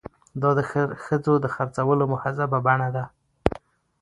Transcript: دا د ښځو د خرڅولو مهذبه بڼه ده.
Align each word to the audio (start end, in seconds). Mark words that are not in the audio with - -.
دا 0.41 0.49
د 0.57 0.59
ښځو 1.03 1.33
د 1.39 1.45
خرڅولو 1.53 2.05
مهذبه 2.13 2.57
بڼه 2.65 2.89
ده. 2.95 3.03